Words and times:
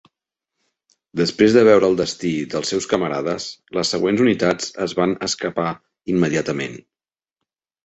Després 1.19 1.57
de 1.57 1.61
veure 1.67 1.89
el 1.93 1.97
destí 1.99 2.31
dels 2.53 2.71
seus 2.73 2.89
camarades, 2.95 3.47
les 3.79 3.93
següents 3.97 4.25
unitats 4.25 4.75
es 4.89 4.99
van 5.03 5.15
escapar 5.31 5.69
immediatament. 6.17 6.83